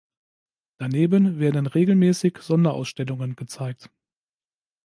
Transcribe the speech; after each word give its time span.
Daneben 0.79 1.37
werden 1.37 1.67
regelmäßig 1.67 2.39
Sonderausstellungen 2.39 3.35
gezeigt. 3.35 3.91